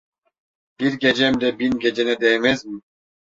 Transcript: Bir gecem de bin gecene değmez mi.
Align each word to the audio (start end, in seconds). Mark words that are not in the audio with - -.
Bir 0.79 0.93
gecem 0.93 1.41
de 1.41 1.59
bin 1.59 1.79
gecene 1.79 2.21
değmez 2.21 2.65
mi. 2.65 2.81